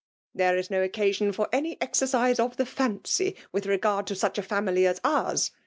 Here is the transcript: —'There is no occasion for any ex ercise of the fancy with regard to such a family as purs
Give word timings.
—'There 0.33 0.57
is 0.57 0.71
no 0.71 0.81
occasion 0.81 1.31
for 1.31 1.47
any 1.51 1.79
ex 1.79 1.99
ercise 1.99 2.39
of 2.39 2.57
the 2.57 2.65
fancy 2.65 3.35
with 3.51 3.67
regard 3.67 4.07
to 4.07 4.15
such 4.15 4.39
a 4.39 4.41
family 4.41 4.87
as 4.87 4.99
purs 5.01 5.51